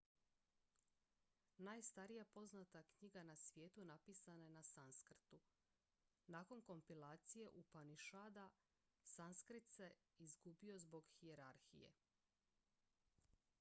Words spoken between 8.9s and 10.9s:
sanskrit se gubio